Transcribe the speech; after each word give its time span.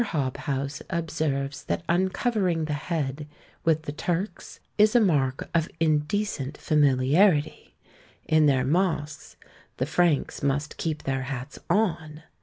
Hobhouse 0.03 0.81
observes 0.89 1.63
that 1.65 1.83
uncovering 1.87 2.65
the 2.65 2.73
head, 2.73 3.27
with 3.63 3.83
the 3.83 3.91
Turks, 3.91 4.59
is 4.79 4.95
a 4.95 4.99
mark 4.99 5.47
of 5.53 5.69
indecent 5.79 6.57
familiarity; 6.57 7.75
in 8.27 8.47
their 8.47 8.65
mosques 8.65 9.37
the 9.77 9.85
Franks 9.85 10.41
must 10.41 10.77
keep 10.77 11.03
their 11.03 11.21
hats 11.25 11.59
on. 11.69 12.23